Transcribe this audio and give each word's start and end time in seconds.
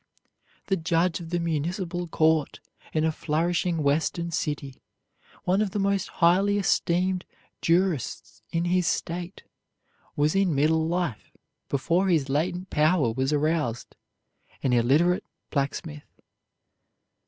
The 0.65 0.77
judge 0.77 1.19
of 1.19 1.29
the 1.29 1.39
municipal 1.39 2.07
court 2.07 2.59
in 2.91 3.03
a 3.03 3.11
flourishing 3.11 3.83
western 3.83 4.31
city, 4.31 4.81
one 5.43 5.61
of 5.61 5.69
the 5.69 5.77
most 5.79 6.07
highly 6.25 6.57
esteemed 6.57 7.23
jurists 7.61 8.41
in 8.51 8.65
his 8.65 8.87
state, 8.87 9.43
was 10.15 10.35
in 10.35 10.55
middle 10.55 10.87
life, 10.87 11.31
before 11.69 12.07
his 12.07 12.29
latent 12.29 12.71
power 12.71 13.11
was 13.13 13.31
aroused, 13.31 13.95
an 14.63 14.73
illiterate 14.73 15.23
blacksmith. 15.51 16.19